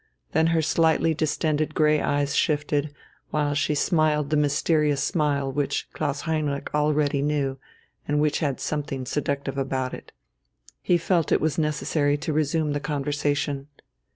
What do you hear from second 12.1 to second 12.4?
to